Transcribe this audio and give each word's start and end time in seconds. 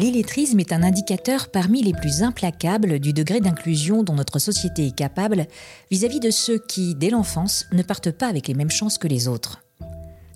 l'illettrisme 0.00 0.58
est 0.60 0.72
un 0.72 0.82
indicateur 0.82 1.50
parmi 1.50 1.82
les 1.82 1.92
plus 1.92 2.22
implacables 2.22 2.98
du 2.98 3.12
degré 3.12 3.40
d'inclusion 3.40 4.02
dont 4.02 4.14
notre 4.14 4.38
société 4.38 4.86
est 4.86 4.96
capable 4.96 5.46
vis-à-vis 5.90 6.20
de 6.20 6.30
ceux 6.30 6.58
qui, 6.58 6.94
dès 6.94 7.10
l'enfance, 7.10 7.66
ne 7.72 7.82
partent 7.82 8.10
pas 8.10 8.28
avec 8.28 8.48
les 8.48 8.54
mêmes 8.54 8.70
chances 8.70 8.98
que 8.98 9.08
les 9.08 9.28
autres. 9.28 9.62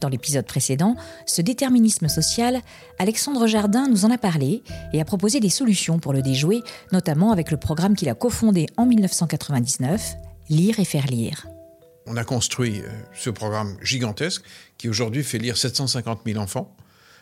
Dans 0.00 0.08
l'épisode 0.10 0.44
précédent, 0.44 0.96
ce 1.24 1.40
déterminisme 1.40 2.08
social, 2.08 2.60
Alexandre 2.98 3.46
Jardin 3.46 3.88
nous 3.88 4.04
en 4.04 4.10
a 4.10 4.18
parlé 4.18 4.62
et 4.92 5.00
a 5.00 5.04
proposé 5.04 5.40
des 5.40 5.48
solutions 5.48 5.98
pour 5.98 6.12
le 6.12 6.20
déjouer, 6.20 6.60
notamment 6.92 7.32
avec 7.32 7.50
le 7.50 7.56
programme 7.56 7.96
qu'il 7.96 8.10
a 8.10 8.14
cofondé 8.14 8.66
en 8.76 8.84
1999, 8.84 10.16
Lire 10.50 10.78
et 10.78 10.84
faire 10.84 11.06
lire. 11.06 11.46
On 12.06 12.18
a 12.18 12.24
construit 12.24 12.82
euh, 12.82 12.88
ce 13.14 13.30
programme 13.30 13.78
gigantesque 13.82 14.42
qui 14.76 14.90
aujourd'hui 14.90 15.24
fait 15.24 15.38
lire 15.38 15.56
750 15.56 16.20
000 16.26 16.38
enfants 16.38 16.76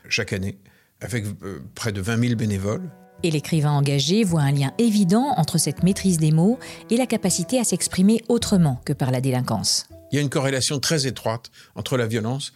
chaque 0.08 0.32
année, 0.32 0.58
avec 1.02 1.24
euh, 1.42 1.60
près 1.74 1.92
de 1.92 2.00
20 2.00 2.20
000 2.20 2.36
bénévoles. 2.36 2.90
Et 3.22 3.30
l'écrivain 3.30 3.70
engagé 3.70 4.24
voit 4.24 4.42
un 4.42 4.52
lien 4.52 4.72
évident 4.78 5.34
entre 5.36 5.58
cette 5.58 5.82
maîtrise 5.82 6.18
des 6.18 6.32
mots 6.32 6.58
et 6.90 6.96
la 6.96 7.06
capacité 7.06 7.60
à 7.60 7.64
s'exprimer 7.64 8.22
autrement 8.28 8.80
que 8.84 8.92
par 8.92 9.10
la 9.10 9.20
délinquance. 9.20 9.86
Il 10.10 10.16
y 10.16 10.18
a 10.18 10.22
une 10.22 10.30
corrélation 10.30 10.80
très 10.80 11.06
étroite 11.06 11.50
entre 11.74 11.96
la 11.96 12.06
violence 12.06 12.52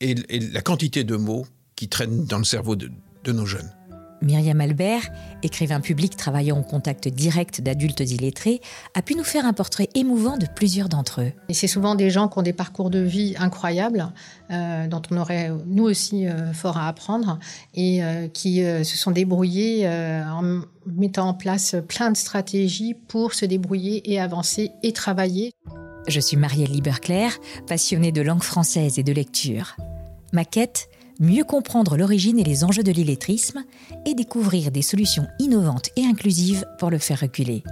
et, 0.00 0.14
la 0.14 0.62
quantité 0.62 1.04
de 1.04 1.16
mots 1.16 1.46
qui 1.76 1.88
traînent 1.88 2.24
dans 2.24 2.38
le 2.38 2.44
cerveau 2.44 2.76
de 2.76 3.32
nos 3.32 3.46
jeunes. 3.46 3.70
Myriam 4.24 4.60
Albert, 4.60 5.02
écrivain 5.42 5.80
public 5.80 6.16
travaillant 6.16 6.58
au 6.58 6.62
contact 6.62 7.08
direct 7.08 7.60
d'adultes 7.60 8.00
illettrés, 8.00 8.60
a 8.94 9.02
pu 9.02 9.14
nous 9.14 9.24
faire 9.24 9.46
un 9.46 9.52
portrait 9.52 9.88
émouvant 9.94 10.36
de 10.36 10.46
plusieurs 10.46 10.88
d'entre 10.88 11.20
eux. 11.20 11.32
Et 11.48 11.54
c'est 11.54 11.66
souvent 11.66 11.94
des 11.94 12.10
gens 12.10 12.28
qui 12.28 12.38
ont 12.38 12.42
des 12.42 12.52
parcours 12.52 12.90
de 12.90 12.98
vie 12.98 13.34
incroyables, 13.38 14.12
euh, 14.50 14.86
dont 14.88 15.02
on 15.10 15.18
aurait 15.18 15.52
nous 15.66 15.84
aussi 15.84 16.26
euh, 16.26 16.52
fort 16.52 16.76
à 16.76 16.88
apprendre, 16.88 17.38
et 17.74 18.02
euh, 18.02 18.28
qui 18.28 18.62
se 18.62 18.96
sont 18.96 19.10
débrouillés 19.10 19.86
en 19.88 20.60
mettant 20.86 21.28
en 21.28 21.34
place 21.34 21.76
plein 21.88 22.10
de 22.10 22.16
stratégies 22.16 22.94
pour 22.94 23.34
se 23.34 23.44
débrouiller 23.44 24.10
et 24.10 24.20
avancer 24.20 24.72
et 24.82 24.92
travailler. 24.92 25.52
Je 26.08 26.20
suis 26.20 26.36
Marielle 26.36 26.70
Liberclair, 26.70 27.38
passionnée 27.66 28.12
de 28.12 28.22
langue 28.22 28.42
française 28.42 28.98
et 28.98 29.02
de 29.02 29.12
lecture. 29.12 29.76
Ma 30.32 30.44
quête 30.44 30.88
mieux 31.20 31.44
comprendre 31.44 31.96
l'origine 31.96 32.38
et 32.38 32.44
les 32.44 32.64
enjeux 32.64 32.82
de 32.82 32.92
l'illettrisme 32.92 33.64
et 34.06 34.14
découvrir 34.14 34.70
des 34.70 34.82
solutions 34.82 35.26
innovantes 35.38 35.90
et 35.96 36.04
inclusives 36.04 36.66
pour 36.78 36.90
le 36.90 36.98
faire 36.98 37.20
reculer. 37.20 37.62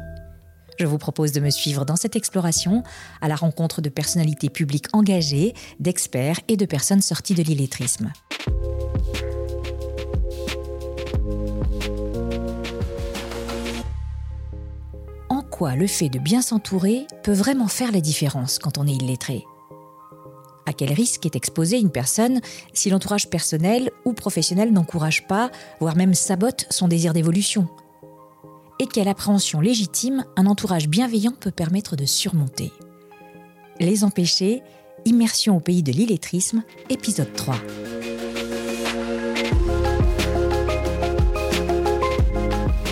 Je 0.79 0.87
vous 0.87 0.99
propose 0.99 1.33
de 1.33 1.41
me 1.41 1.51
suivre 1.51 1.85
dans 1.85 1.97
cette 1.97 2.17
exploration 2.17 2.83
à 3.21 3.29
la 3.29 3.37
rencontre 3.37 3.81
de 3.83 3.89
personnalités 3.89 4.49
publiques 4.49 4.87
engagées, 4.93 5.55
d'experts 5.81 6.41
et 6.49 6.57
de 6.57 6.67
personnes 6.67 7.03
sorties 7.03 7.35
de 7.35 7.43
l'illettrisme. 7.43 8.13
En 15.29 15.43
quoi 15.43 15.77
le 15.77 15.87
fait 15.87 16.09
de 16.09 16.19
bien 16.19 16.43
s'entourer 16.43 17.07
peut 17.23 17.33
vraiment 17.33 17.69
faire 17.69 17.93
la 17.93 18.01
différence 18.01 18.59
quand 18.59 18.79
on 18.79 18.87
est 18.87 18.95
illettré? 18.95 19.45
À 20.73 20.75
quel 20.75 20.93
risque 20.93 21.27
est 21.27 21.37
exposée 21.37 21.79
une 21.79 21.91
personne 21.91 22.41
si 22.73 22.89
l'entourage 22.89 23.29
personnel 23.29 23.91
ou 24.07 24.15
professionnel 24.15 24.73
n'encourage 24.73 25.27
pas, 25.27 25.51
voire 25.81 25.97
même 25.97 26.15
sabote 26.15 26.65
son 26.71 26.89
désir 26.89 27.13
d'évolution? 27.13 27.69
Et 28.81 28.87
quelle 28.87 29.09
appréhension 29.09 29.61
légitime 29.61 30.25
un 30.35 30.47
entourage 30.47 30.89
bienveillant 30.89 31.35
peut 31.39 31.51
permettre 31.51 31.95
de 31.95 32.07
surmonter? 32.07 32.73
Les 33.81 34.03
empêcher, 34.03 34.63
immersion 35.05 35.59
au 35.59 35.61
pays 35.61 35.83
de 35.83 35.93
l'illettrisme, 35.93 36.63
épisode 36.89 37.35
3. 37.35 37.55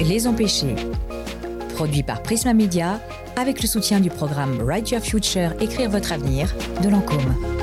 Les 0.07 0.27
empêcher. 0.27 0.75
Produit 1.77 2.03
par 2.03 2.23
Prisma 2.23 2.53
Media 2.53 3.01
avec 3.37 3.63
le 3.63 3.69
soutien 3.69 4.01
du 4.01 4.11
programme 4.11 4.61
Write 4.61 4.91
Your 4.91 5.01
Future, 5.01 5.55
écrire 5.61 5.89
votre 5.89 6.13
avenir 6.13 6.55
de 6.83 6.91
Lancôme. 6.91 7.60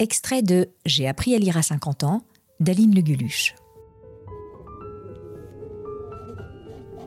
Extrait 0.00 0.42
de 0.42 0.68
J'ai 0.86 1.08
appris 1.08 1.34
à 1.34 1.38
lire 1.38 1.56
à 1.56 1.62
50 1.62 2.04
ans 2.04 2.22
d'Aline 2.60 2.94
Le 2.94 3.00
Guluche. 3.00 3.56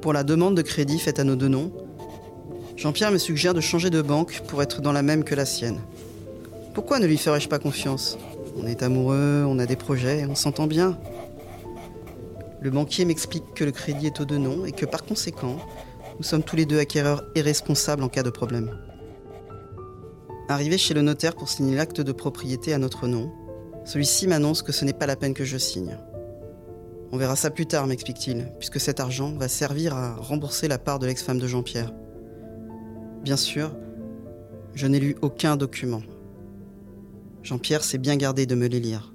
Pour 0.01 0.11
la 0.11 0.25
demande 0.25 0.57
de 0.57 0.61
crédit 0.61 0.99
faite 0.99 1.17
à 1.17 1.23
nos 1.23 1.37
deux 1.37 1.47
noms, 1.47 1.71
Jean-Pierre 2.75 3.13
me 3.13 3.17
suggère 3.17 3.53
de 3.53 3.61
changer 3.61 3.89
de 3.89 4.01
banque 4.01 4.41
pour 4.45 4.61
être 4.61 4.81
dans 4.81 4.91
la 4.91 5.03
même 5.03 5.23
que 5.23 5.35
la 5.35 5.45
sienne. 5.45 5.79
Pourquoi 6.73 6.99
ne 6.99 7.07
lui 7.07 7.17
ferais-je 7.17 7.47
pas 7.47 7.59
confiance? 7.59 8.17
On 8.57 8.67
est 8.67 8.83
amoureux, 8.83 9.45
on 9.47 9.59
a 9.59 9.65
des 9.65 9.77
projets, 9.77 10.25
on 10.25 10.35
s'entend 10.35 10.67
bien. 10.67 10.99
Le 12.59 12.71
banquier 12.71 13.05
m'explique 13.05 13.53
que 13.55 13.63
le 13.63 13.71
crédit 13.71 14.07
est 14.07 14.19
aux 14.19 14.25
deux 14.25 14.37
noms 14.37 14.65
et 14.65 14.73
que 14.73 14.85
par 14.85 15.05
conséquent, 15.05 15.55
nous 16.17 16.23
sommes 16.23 16.43
tous 16.43 16.57
les 16.57 16.65
deux 16.65 16.79
acquéreurs 16.79 17.23
et 17.35 17.41
responsables 17.41 18.03
en 18.03 18.09
cas 18.09 18.23
de 18.23 18.31
problème. 18.31 18.69
Arrivé 20.51 20.77
chez 20.77 20.93
le 20.93 21.01
notaire 21.01 21.37
pour 21.37 21.47
signer 21.47 21.77
l'acte 21.77 22.01
de 22.01 22.11
propriété 22.11 22.73
à 22.73 22.77
notre 22.77 23.07
nom, 23.07 23.31
celui-ci 23.85 24.27
m'annonce 24.27 24.61
que 24.61 24.73
ce 24.73 24.83
n'est 24.83 24.91
pas 24.91 25.05
la 25.05 25.15
peine 25.15 25.33
que 25.33 25.45
je 25.45 25.57
signe. 25.57 25.97
On 27.13 27.17
verra 27.17 27.37
ça 27.37 27.51
plus 27.51 27.65
tard, 27.65 27.87
m'explique-t-il, 27.87 28.51
puisque 28.59 28.81
cet 28.81 28.99
argent 28.99 29.31
va 29.31 29.47
servir 29.47 29.95
à 29.95 30.17
rembourser 30.17 30.67
la 30.67 30.77
part 30.77 30.99
de 30.99 31.07
l'ex-femme 31.07 31.39
de 31.39 31.47
Jean-Pierre. 31.47 31.93
Bien 33.23 33.37
sûr, 33.37 33.77
je 34.73 34.87
n'ai 34.87 34.99
lu 34.99 35.15
aucun 35.21 35.55
document. 35.55 36.01
Jean-Pierre 37.43 37.85
s'est 37.85 37.97
bien 37.97 38.17
gardé 38.17 38.45
de 38.45 38.55
me 38.55 38.67
les 38.67 38.81
lire. 38.81 39.13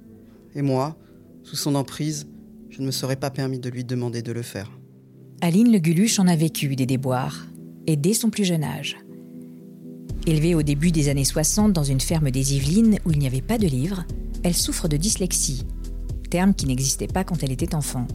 Et 0.55 0.63
moi, 0.63 0.97
sous 1.43 1.55
son 1.55 1.75
emprise, 1.75 2.27
je 2.71 2.81
ne 2.81 2.87
me 2.87 2.91
serais 2.91 3.15
pas 3.15 3.29
permis 3.29 3.59
de 3.59 3.69
lui 3.69 3.83
demander 3.83 4.23
de 4.23 4.31
le 4.31 4.41
faire. 4.41 4.71
Aline 5.41 5.71
Le 5.71 5.77
Guluche 5.77 6.17
en 6.17 6.27
a 6.27 6.35
vécu 6.35 6.75
des 6.75 6.87
déboires, 6.87 7.45
et 7.85 7.95
dès 7.95 8.15
son 8.15 8.31
plus 8.31 8.43
jeune 8.43 8.63
âge. 8.63 8.97
Élevée 10.27 10.55
au 10.55 10.61
début 10.61 10.91
des 10.91 11.07
années 11.07 11.23
60 11.23 11.71
dans 11.71 11.85
une 11.85 12.01
ferme 12.01 12.31
des 12.31 12.53
Yvelines 12.53 12.99
où 13.05 13.11
il 13.11 13.19
n'y 13.19 13.27
avait 13.27 13.39
pas 13.39 13.57
de 13.57 13.65
livres, 13.65 14.03
elle 14.43 14.53
souffre 14.53 14.89
de 14.89 14.97
dyslexie, 14.97 15.65
terme 16.29 16.53
qui 16.53 16.65
n'existait 16.65 17.07
pas 17.07 17.23
quand 17.23 17.43
elle 17.43 17.51
était 17.53 17.73
enfant. 17.73 18.05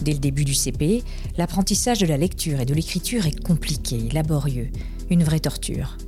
Dès 0.00 0.12
le 0.12 0.20
début 0.20 0.44
du 0.44 0.54
CP, 0.54 1.02
l'apprentissage 1.36 1.98
de 1.98 2.06
la 2.06 2.16
lecture 2.16 2.60
et 2.60 2.64
de 2.64 2.74
l'écriture 2.74 3.26
est 3.26 3.42
compliqué, 3.42 4.08
laborieux, 4.12 4.70
une 5.10 5.24
vraie 5.24 5.40
torture. 5.40 5.98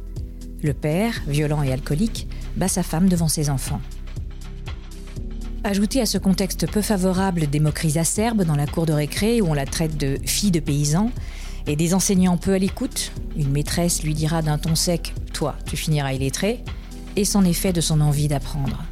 Le 0.63 0.73
père, 0.73 1.21
violent 1.27 1.65
et 1.65 1.73
alcoolique, 1.73 2.29
bat 2.57 2.69
sa 2.69 2.85
femme 2.85 3.09
devant 3.09 3.27
ses 3.27 3.51
enfants. 3.51 3.81
Ajouté 5.65 6.01
à 6.01 6.07
ce 6.07 6.19
contexte 6.19 6.71
peu 6.71 6.81
favorable 6.81 7.51
des 7.51 7.59
moqueries 7.59 7.99
acerbes 7.99 8.45
dans 8.45 8.55
la 8.55 8.69
cour 8.69 8.87
de 8.87 8.93
récré 8.93 9.41
où 9.41 9.49
on 9.49 9.55
la 9.55 9.67
traite 9.67 9.97
de 9.97 10.17
fille 10.25 10.53
de 10.53 10.61
paysan, 10.61 11.11
et 11.67 11.77
des 11.77 11.95
enseignants 11.95 12.37
peu 12.37 12.55
à 12.55 12.59
l'écoute, 12.59 13.13
une 13.37 13.51
maîtresse 13.51 14.03
lui 14.03 14.15
dira 14.15 14.43
d'un 14.43 14.59
ton 14.59 14.75
sec 14.75 15.15
Toi, 15.33 15.57
tu 15.67 15.77
finiras 15.77 16.13
illettré, 16.13 16.63
et 17.17 17.25
c'en 17.25 17.45
est 17.45 17.53
fait 17.53 17.73
de 17.73 17.81
son 17.81 18.01
envie 18.01 18.29
d'apprendre. 18.29 18.83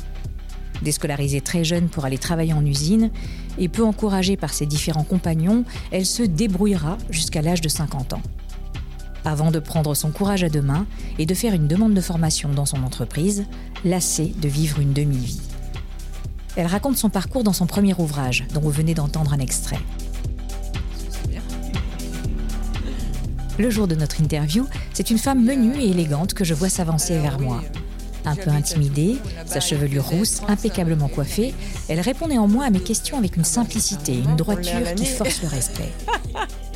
Déscolarisée 0.83 1.41
très 1.41 1.65
jeune 1.65 1.89
pour 1.89 2.05
aller 2.05 2.19
travailler 2.19 2.53
en 2.53 2.65
usine, 2.65 3.11
et 3.59 3.69
peu 3.69 3.85
encouragée 3.85 4.37
par 4.37 4.55
ses 4.55 4.67
différents 4.67 5.05
compagnons, 5.05 5.65
elle 5.91 6.07
se 6.07 6.23
débrouillera 6.23 6.99
jusqu'à 7.11 7.43
l'âge 7.43 7.61
de 7.61 7.69
50 7.69 8.15
ans. 8.15 8.23
Avant 9.25 9.53
de 9.53 9.61
prendre 9.61 9.95
son 9.95 10.11
courage 10.11 10.43
à 10.43 10.49
deux 10.49 10.63
mains 10.63 10.87
et 11.19 11.27
de 11.27 11.35
faire 11.35 11.55
une 11.55 11.69
demande 11.69 11.95
de 11.95 12.01
formation 12.01 12.49
dans 12.53 12.67
son 12.67 12.83
entreprise, 12.83 13.45
lassée 13.85 14.33
de 14.41 14.49
vivre 14.49 14.81
une 14.81 14.93
demi-vie. 14.93 15.41
Elle 16.57 16.67
raconte 16.67 16.97
son 16.97 17.09
parcours 17.09 17.45
dans 17.45 17.53
son 17.53 17.67
premier 17.67 17.95
ouvrage, 17.95 18.45
dont 18.53 18.61
vous 18.61 18.71
venez 18.71 18.95
d'entendre 18.95 19.33
un 19.33 19.39
extrait. 19.39 19.79
Le 23.59 23.69
jour 23.69 23.87
de 23.87 23.95
notre 23.95 24.21
interview, 24.21 24.67
c'est 24.95 25.11
une 25.11 25.19
femme 25.19 25.45
menue 25.45 25.79
et 25.79 25.91
élégante 25.91 26.33
que 26.33 26.45
je 26.45 26.55
vois 26.55 26.71
s'avancer 26.71 27.19
vers 27.19 27.39
moi. 27.39 27.63
Un 28.25 28.37
peu 28.37 28.51
intimidée, 28.51 29.17
sa 29.47 29.61
chevelure 29.61 30.07
rousse 30.07 30.41
impeccablement 30.49 31.09
coiffée, 31.09 31.55
elle 31.89 32.01
répond 32.01 32.29
néanmoins 32.29 32.67
à 32.67 32.71
mes 32.71 32.81
questions 32.81 33.19
avec 33.19 33.37
une 33.37 33.45
simplicité, 33.45 34.15
une 34.15 34.37
droiture 34.37 34.95
qui 34.95 35.07
force 35.07 35.43
le 35.43 35.49
respect. 35.49 35.93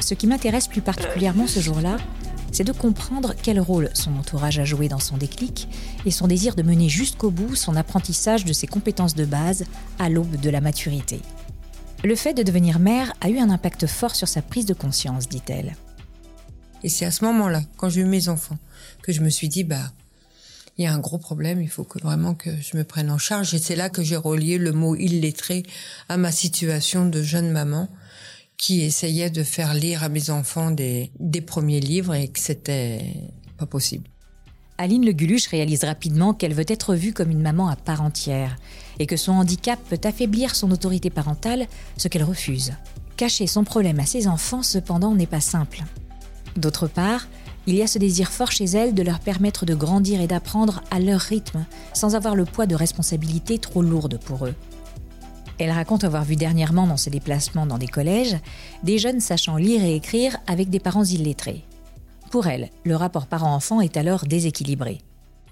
Ce 0.01 0.15
qui 0.15 0.27
m'intéresse 0.27 0.69
plus 0.69 0.83
particulièrement 0.83 1.47
ce 1.47 1.61
jour-là, 1.61 1.97
c'est 2.53 2.65
de 2.65 2.73
comprendre 2.73 3.35
quel 3.41 3.61
rôle 3.61 3.91
son 3.95 4.17
entourage 4.17 4.59
a 4.59 4.65
joué 4.65 4.89
dans 4.89 4.99
son 4.99 5.17
déclic 5.17 5.69
et 6.05 6.11
son 6.11 6.27
désir 6.27 6.55
de 6.55 6.63
mener 6.63 6.89
jusqu'au 6.89 7.31
bout 7.31 7.55
son 7.55 7.77
apprentissage 7.77 8.45
de 8.45 8.53
ses 8.53 8.67
compétences 8.67 9.15
de 9.15 9.25
base 9.25 9.65
à 9.99 10.09
l'aube 10.09 10.37
de 10.37 10.51
la 10.51 10.61
maturité. 10.61 11.21
Le 12.05 12.15
fait 12.15 12.35
de 12.35 12.43
devenir 12.43 12.79
mère 12.79 13.13
a 13.21 13.31
eu 13.31 13.39
un 13.39 13.51
impact 13.51 13.87
fort 13.87 14.15
sur 14.15 14.29
sa 14.29 14.43
prise 14.43 14.67
de 14.67 14.75
conscience, 14.75 15.29
dit-elle. 15.29 15.75
Et 16.87 16.89
c'est 16.89 17.05
à 17.05 17.11
ce 17.11 17.25
moment-là, 17.25 17.63
quand 17.79 17.89
j'ai 17.89 18.03
eu 18.03 18.05
mes 18.05 18.29
enfants, 18.29 18.59
que 19.03 19.11
je 19.11 19.21
me 19.21 19.29
suis 19.29 19.49
dit, 19.49 19.65
bah, 19.65 19.93
il 20.79 20.85
y 20.85 20.87
a 20.87 20.95
un 20.95 21.01
gros 21.01 21.19
problème, 21.19 21.61
il 21.61 21.69
faut 21.69 21.83
que 21.83 21.99
vraiment 21.99 22.35
que 22.35 22.51
je 22.63 22.77
me 22.77 22.85
prenne 22.85 23.11
en 23.11 23.19
charge. 23.19 23.55
Et 23.55 23.59
c'est 23.59 23.75
là 23.75 23.91
que 23.91 24.05
j'ai 24.05 24.15
relié 24.15 24.57
le 24.57 24.71
mot 24.71 24.95
illettré 24.95 25.65
à 26.09 26.17
ma 26.17 26.31
situation 26.31 27.05
de 27.05 27.25
jeune 27.25 27.51
maman 27.51 27.89
qui 28.57 28.83
essayait 28.83 29.31
de 29.31 29.43
faire 29.43 29.75
lire 29.75 30.05
à 30.05 30.09
mes 30.09 30.31
enfants 30.31 30.71
des, 30.71 31.11
des 31.19 31.41
premiers 31.41 31.81
livres 31.81 32.15
et 32.15 32.29
que 32.29 32.39
c'était 32.39 33.03
pas 33.59 33.67
possible. 33.67 34.09
Aline 34.79 35.05
Le 35.05 35.11
Guluche 35.11 35.49
réalise 35.49 35.83
rapidement 35.83 36.35
qu'elle 36.35 36.55
veut 36.55 36.67
être 36.69 36.95
vue 36.95 37.13
comme 37.13 37.33
une 37.33 37.43
maman 37.43 37.67
à 37.67 37.75
part 37.75 38.03
entière 38.03 38.57
et 39.01 39.07
que 39.07 39.17
son 39.17 39.33
handicap 39.33 39.81
peut 39.91 39.99
affaiblir 40.05 40.55
son 40.55 40.71
autorité 40.71 41.11
parentale, 41.11 41.67
ce 41.97 42.07
qu'elle 42.07 42.23
refuse. 42.23 42.75
Cacher 43.17 43.49
son 43.49 43.65
problème 43.65 43.99
à 43.99 44.07
ses 44.07 44.29
enfants, 44.29 44.63
cependant, 44.63 45.17
n'est 45.17 45.27
pas 45.27 45.41
simple. 45.41 45.83
D'autre 46.57 46.87
part, 46.87 47.27
il 47.67 47.75
y 47.75 47.83
a 47.83 47.87
ce 47.87 47.99
désir 47.99 48.31
fort 48.31 48.53
chez 48.53 48.65
elle 48.65 48.95
de 48.95 49.03
leur 49.03 49.21
permettre 49.21 49.67
de 49.67 49.75
grandir 49.75 50.21
et 50.21 50.27
d'apprendre 50.27 50.83
à 50.91 51.01
leur 51.01 51.21
rythme, 51.21 51.65
sans 51.93 52.15
avoir 52.15 52.37
le 52.37 52.45
poids 52.45 52.67
de 52.67 52.75
responsabilités 52.75 53.59
trop 53.59 53.83
lourdes 53.83 54.19
pour 54.19 54.47
eux. 54.47 54.55
Elle 55.59 55.71
raconte 55.71 56.05
avoir 56.05 56.25
vu 56.25 56.37
dernièrement 56.37 56.87
dans 56.87 56.97
ses 56.97 57.11
déplacements 57.11 57.67
dans 57.67 57.79
des 57.79 57.89
collèges 57.89 58.37
des 58.83 58.99
jeunes 58.99 59.21
sachant 59.21 59.57
lire 59.57 59.83
et 59.83 59.97
écrire 59.97 60.37
avec 60.47 60.71
des 60.71 60.81
parents 60.81 61.05
illettrés. 61.05 61.65
Pour 62.31 62.47
elle, 62.47 62.71
le 62.85 62.97
rapport 62.97 63.27
parent-enfant 63.27 63.81
est 63.81 63.97
alors 63.97 64.27
déséquilibré. 64.27 65.01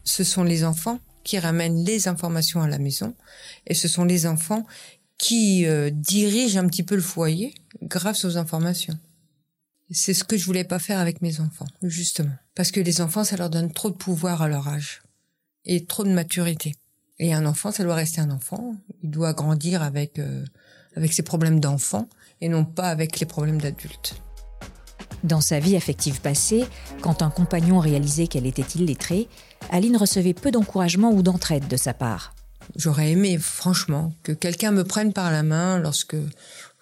Ce 0.04 0.24
sont 0.24 0.44
les 0.44 0.64
enfants 0.64 0.98
qui 1.22 1.38
ramènent 1.38 1.84
les 1.84 2.06
informations 2.06 2.60
à 2.60 2.68
la 2.68 2.78
maison 2.78 3.14
et 3.66 3.74
ce 3.74 3.88
sont 3.88 4.04
les 4.04 4.26
enfants 4.26 4.66
qui 5.16 5.64
euh, 5.64 5.90
dirigent 5.90 6.60
un 6.60 6.66
petit 6.66 6.82
peu 6.82 6.96
le 6.96 7.00
foyer 7.00 7.54
grâce 7.82 8.24
aux 8.24 8.36
informations. 8.36 8.98
C'est 9.90 10.14
ce 10.14 10.24
que 10.24 10.36
je 10.36 10.44
voulais 10.44 10.64
pas 10.64 10.78
faire 10.78 10.98
avec 10.98 11.20
mes 11.22 11.40
enfants, 11.40 11.66
justement. 11.82 12.34
Parce 12.54 12.70
que 12.70 12.80
les 12.80 13.00
enfants, 13.00 13.24
ça 13.24 13.36
leur 13.36 13.50
donne 13.50 13.72
trop 13.72 13.90
de 13.90 13.96
pouvoir 13.96 14.42
à 14.42 14.48
leur 14.48 14.68
âge. 14.68 15.02
Et 15.64 15.84
trop 15.84 16.04
de 16.04 16.12
maturité. 16.12 16.76
Et 17.18 17.32
un 17.32 17.46
enfant, 17.46 17.70
ça 17.70 17.84
doit 17.84 17.94
rester 17.94 18.20
un 18.20 18.30
enfant. 18.30 18.76
Il 19.02 19.10
doit 19.10 19.34
grandir 19.34 19.82
avec, 19.82 20.18
euh, 20.18 20.44
avec 20.96 21.12
ses 21.12 21.22
problèmes 21.22 21.60
d'enfant 21.60 22.08
et 22.40 22.48
non 22.48 22.64
pas 22.64 22.88
avec 22.88 23.20
les 23.20 23.26
problèmes 23.26 23.60
d'adulte. 23.60 24.16
Dans 25.22 25.40
sa 25.40 25.58
vie 25.58 25.76
affective 25.76 26.20
passée, 26.20 26.64
quand 27.00 27.22
un 27.22 27.30
compagnon 27.30 27.78
réalisait 27.78 28.26
qu'elle 28.26 28.46
était 28.46 28.78
illettrée, 28.78 29.28
Aline 29.70 29.96
recevait 29.96 30.34
peu 30.34 30.50
d'encouragement 30.50 31.10
ou 31.12 31.22
d'entraide 31.22 31.68
de 31.68 31.76
sa 31.76 31.94
part. 31.94 32.34
J'aurais 32.76 33.12
aimé, 33.12 33.38
franchement, 33.38 34.12
que 34.22 34.32
quelqu'un 34.32 34.70
me 34.70 34.84
prenne 34.84 35.12
par 35.12 35.30
la 35.30 35.42
main 35.42 35.78
lorsque 35.78 36.16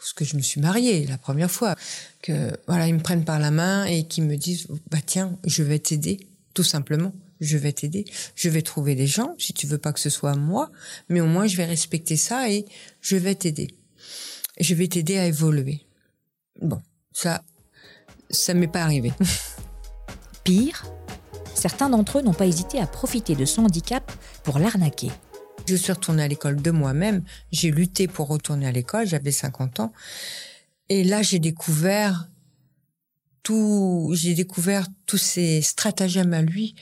parce 0.03 0.15
que 0.15 0.25
je 0.25 0.37
me 0.37 0.43
suis 0.43 0.61
mariée 0.61 1.07
la 1.07 1.17
première 1.17 1.51
fois, 1.51 1.77
que 2.23 2.51
voilà, 2.67 2.89
ils 2.89 2.95
me 2.95 3.01
prennent 3.01 3.25
par 3.25 3.39
la 3.39 3.53
main 3.53 3.85
et 3.85 4.03
qu'ils 4.03 4.25
me 4.25 4.35
disent 4.35 4.67
bah 4.91 4.99
tiens, 5.05 5.39
je 5.45 5.63
vais 5.63 5.79
t'aider, 5.79 6.27
tout 6.55 6.65
simplement. 6.65 7.13
Je 7.41 7.57
vais 7.57 7.73
t'aider. 7.73 8.05
Je 8.35 8.49
vais 8.49 8.63
trouver 8.63 8.97
des 8.97 9.07
gens, 9.07 9.37
si 9.39 9.53
tu 9.53 9.69
veux 9.69 9.79
pas 9.79 9.93
que 9.93 10.01
ce 10.01 10.11
soit 10.11 10.35
moi, 10.35 10.73
mais 11.09 11.21
au 11.21 11.27
moins 11.27 11.47
je 11.47 11.57
vais 11.57 11.65
respecter 11.65 12.17
ça 12.17 12.51
et 12.51 12.65
je 13.01 13.15
vais 13.15 13.37
t'aider. 13.37 13.77
Je 14.59 14.75
vais 14.75 14.89
t'aider 14.89 15.19
à 15.19 15.27
évoluer. 15.27 15.87
Bon, 16.61 16.83
ça, 17.13 17.45
ça 18.29 18.55
m'est 18.55 18.67
pas 18.67 18.83
arrivé. 18.83 19.13
Pire, 20.45 20.85
certains 21.55 21.89
d'entre 21.89 22.19
eux 22.19 22.23
n'ont 22.23 22.35
pas 22.35 22.47
hésité 22.47 22.81
à 22.81 22.89
profiter 22.89 23.37
de 23.37 23.45
son 23.45 23.67
handicap 23.67 24.11
pour 24.43 24.59
l'arnaquer. 24.59 25.13
Je 25.67 25.77
suis 25.77 25.93
retournée 25.93 26.23
à 26.23 26.29
l'école 26.29 26.61
de 26.61 26.71
moi-même. 26.71 27.23
J'ai 27.51 27.71
lutté 27.71 28.09
pour 28.09 28.29
retourner 28.29 28.67
à 28.67 28.73
l'école. 28.73 29.07
J'avais 29.07 29.33
50 29.33 29.81
ans. 29.81 29.93
Et 30.89 31.05
là, 31.05 31.23
j'ai 31.23 31.39
découvert 31.39 32.29
tout, 33.43 34.11
j'ai 34.15 34.35
découvert 34.35 34.87
tous 35.07 35.19
ces 35.19 35.63
stratagèmes 35.63 36.35
à 36.35 36.43
lui 36.43 36.75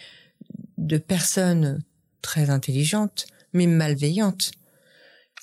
de 0.79 0.99
personnes 0.99 1.83
très 2.23 2.51
intelligentes, 2.51 3.27
mais 3.53 3.67
malveillantes, 3.67 4.53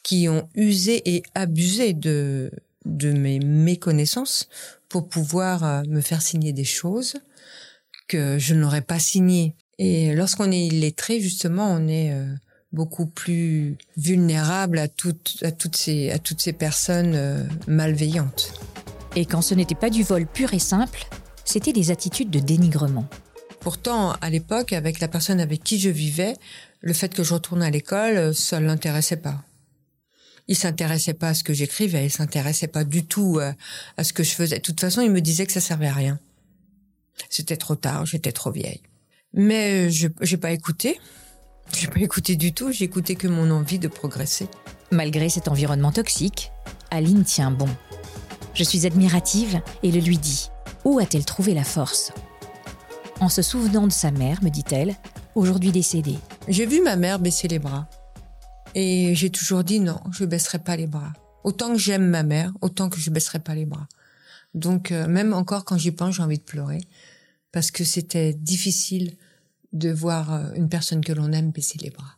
qui 0.03 0.27
ont 0.29 0.49
usé 0.55 1.15
et 1.15 1.23
abusé 1.35 1.93
de, 1.93 2.51
de 2.85 3.11
mes 3.11 3.39
méconnaissances 3.39 4.47
pour 4.89 5.09
pouvoir 5.09 5.63
euh, 5.63 5.83
me 5.87 6.01
faire 6.01 6.21
signer 6.21 6.53
des 6.53 6.63
choses 6.63 7.15
que 8.07 8.37
je 8.39 8.53
n'aurais 8.53 8.81
pas 8.81 8.99
signées. 8.99 9.55
Et 9.79 10.15
lorsqu'on 10.15 10.51
est 10.51 10.67
illettré, 10.67 11.19
justement, 11.19 11.71
on 11.71 11.87
est 11.87 12.11
euh, 12.13 12.33
beaucoup 12.71 13.05
plus 13.05 13.77
vulnérable 13.95 14.79
à 14.79 14.87
toutes, 14.87 15.37
à 15.43 15.51
toutes, 15.51 15.75
ces, 15.75 16.11
à 16.11 16.19
toutes 16.19 16.41
ces 16.41 16.53
personnes 16.53 17.13
euh, 17.15 17.43
malveillantes. 17.67 18.53
Et 19.15 19.25
quand 19.25 19.41
ce 19.41 19.53
n'était 19.53 19.75
pas 19.75 19.89
du 19.89 20.03
vol 20.03 20.27
pur 20.27 20.53
et 20.53 20.59
simple, 20.59 21.07
c'était 21.45 21.73
des 21.73 21.91
attitudes 21.91 22.29
de 22.29 22.39
dénigrement. 22.39 23.07
Pourtant, 23.61 24.11
à 24.21 24.29
l'époque, 24.29 24.73
avec 24.73 24.99
la 24.99 25.07
personne 25.07 25.39
avec 25.39 25.63
qui 25.63 25.79
je 25.79 25.89
vivais, 25.89 26.35
le 26.81 26.93
fait 26.93 27.13
que 27.13 27.23
je 27.23 27.33
retourne 27.33 27.63
à 27.63 27.69
l'école, 27.69 28.17
euh, 28.17 28.33
ça 28.33 28.59
ne 28.59 28.65
l'intéressait 28.65 29.17
pas. 29.17 29.43
Il 30.47 30.55
s'intéressait 30.55 31.13
pas 31.13 31.29
à 31.29 31.33
ce 31.33 31.43
que 31.43 31.53
j'écrivais, 31.53 32.05
il 32.05 32.11
s'intéressait 32.11 32.67
pas 32.67 32.83
du 32.83 33.05
tout 33.05 33.39
euh, 33.39 33.51
à 33.97 34.03
ce 34.03 34.13
que 34.13 34.23
je 34.23 34.31
faisais. 34.31 34.57
De 34.57 34.61
toute 34.61 34.79
façon, 34.79 35.01
il 35.01 35.11
me 35.11 35.19
disait 35.19 35.45
que 35.45 35.51
ça 35.51 35.59
servait 35.59 35.87
à 35.87 35.93
rien. 35.93 36.19
C'était 37.29 37.57
trop 37.57 37.75
tard, 37.75 38.05
j'étais 38.05 38.31
trop 38.31 38.51
vieille. 38.51 38.81
Mais 39.33 39.89
je 39.89 40.07
n'ai 40.07 40.37
pas 40.37 40.51
écouté. 40.51 40.99
J'ai 41.75 41.87
pas 41.87 41.99
écouté 41.99 42.35
du 42.35 42.53
tout, 42.53 42.71
j'ai 42.71 42.85
écouté 42.85 43.15
que 43.15 43.27
mon 43.27 43.51
envie 43.51 43.79
de 43.79 43.87
progresser. 43.87 44.47
Malgré 44.91 45.29
cet 45.29 45.47
environnement 45.47 45.91
toxique, 45.91 46.51
Aline 46.91 47.23
tient 47.23 47.51
bon. 47.51 47.69
Je 48.53 48.63
suis 48.63 48.85
admirative 48.85 49.61
et 49.83 49.91
le 49.91 49.99
lui 49.99 50.17
dis. 50.17 50.49
Où 50.85 50.99
a-t-elle 50.99 51.25
trouvé 51.25 51.53
la 51.53 51.63
force? 51.63 52.11
En 53.19 53.29
se 53.29 53.41
souvenant 53.41 53.87
de 53.87 53.91
sa 53.91 54.11
mère, 54.11 54.43
me 54.43 54.49
dit-elle, 54.49 54.95
aujourd'hui 55.35 55.71
décédée. 55.71 56.17
J'ai 56.47 56.65
vu 56.65 56.81
ma 56.81 56.95
mère 56.95 57.19
baisser 57.19 57.47
les 57.47 57.59
bras. 57.59 57.87
Et 58.75 59.15
j'ai 59.15 59.29
toujours 59.29 59.63
dit 59.63 59.79
non, 59.79 59.99
je 60.11 60.25
baisserai 60.25 60.59
pas 60.59 60.75
les 60.75 60.87
bras. 60.87 61.13
Autant 61.43 61.73
que 61.73 61.79
j'aime 61.79 62.07
ma 62.07 62.23
mère, 62.23 62.51
autant 62.61 62.89
que 62.89 62.99
je 62.99 63.09
baisserai 63.09 63.39
pas 63.39 63.55
les 63.55 63.65
bras. 63.65 63.87
Donc 64.53 64.91
euh, 64.91 65.07
même 65.07 65.33
encore 65.33 65.65
quand 65.65 65.77
j'y 65.77 65.91
pense, 65.91 66.15
j'ai 66.15 66.23
envie 66.23 66.37
de 66.37 66.43
pleurer 66.43 66.81
parce 67.51 67.71
que 67.71 67.83
c'était 67.83 68.33
difficile 68.33 69.17
de 69.73 69.91
voir 69.91 70.33
euh, 70.33 70.51
une 70.55 70.69
personne 70.69 71.03
que 71.03 71.13
l'on 71.13 71.31
aime 71.31 71.51
baisser 71.51 71.77
les 71.79 71.89
bras. 71.89 72.17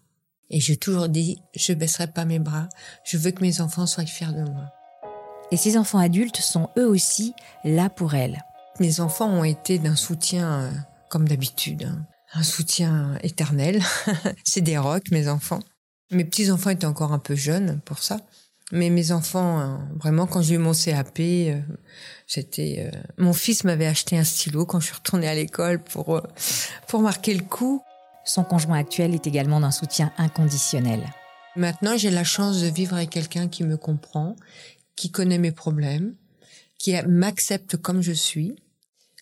Et 0.50 0.60
j'ai 0.60 0.78
toujours 0.78 1.10
dit, 1.10 1.42
je 1.56 1.74
baisserai 1.74 2.08
pas 2.08 2.26
mes 2.26 2.40
bras, 2.40 2.70
je 3.04 3.18
veux 3.18 3.32
que 3.32 3.42
mes 3.42 3.62
enfants 3.62 3.86
soient 3.86 4.06
fiers 4.06 4.34
de 4.34 4.44
moi. 4.50 4.72
Et 5.52 5.58
ces 5.58 5.78
enfants 5.78 6.00
adultes 6.00 6.38
sont 6.38 6.70
eux 6.78 6.88
aussi 6.88 7.34
là 7.64 7.90
pour 7.90 8.14
elle. 8.16 8.44
Mes 8.80 9.00
enfants 9.00 9.30
ont 9.30 9.44
été 9.44 9.80
d'un 9.80 9.96
soutien, 9.96 10.62
euh, 10.62 10.72
comme 11.10 11.28
d'habitude, 11.28 11.84
hein. 11.84 12.06
un 12.34 12.44
soutien 12.44 13.18
éternel. 13.24 13.82
C'est 14.44 14.62
des 14.62 14.78
rocs, 14.78 15.12
mes 15.12 15.28
enfants. 15.28 15.60
Mes 16.12 16.26
petits-enfants 16.26 16.72
étaient 16.72 16.86
encore 16.86 17.14
un 17.14 17.20
peu 17.20 17.36
jeunes 17.36 17.82
pour 17.86 18.00
ça. 18.00 18.18
Mais 18.72 18.90
mes 18.90 19.12
enfants, 19.12 19.60
euh, 19.60 19.78
vraiment, 19.96 20.28
quand 20.28 20.42
j'ai 20.42 20.56
eu 20.56 20.60
mon 20.60 20.74
CAP, 20.74 21.20
c'était 22.28 22.92
euh, 22.94 23.00
mon 23.18 23.34
fils 23.34 23.64
m'avait 23.64 23.88
acheté 23.88 24.18
un 24.18 24.24
stylo 24.24 24.66
quand 24.66 24.80
je 24.80 24.88
suis 24.88 24.96
retournée 24.96 25.28
à 25.28 25.34
l'école 25.34 25.84
pour 25.84 26.18
euh, 26.18 26.22
pour 26.88 27.02
marquer 27.02 27.34
le 27.34 27.44
coup. 27.44 27.82
Son 28.26 28.44
conjoint 28.44 28.78
actuel 28.78 29.16
est 29.16 29.26
également 29.26 29.60
d'un 29.60 29.72
soutien 29.72 30.12
inconditionnel. 30.18 31.02
Maintenant, 31.56 31.98
j'ai 31.98 32.12
la 32.12 32.24
chance 32.24 32.62
de 32.62 32.68
vivre 32.68 32.96
avec 32.96 33.10
quelqu'un 33.10 33.48
qui 33.48 33.64
me 33.64 33.76
comprend, 33.76 34.36
qui 34.96 35.10
connaît 35.10 35.40
mes 35.40 35.52
problèmes, 35.52 36.14
qui 36.78 36.96
m'accepte 37.08 37.78
comme 37.78 38.02
je 38.02 38.12
suis, 38.12 38.56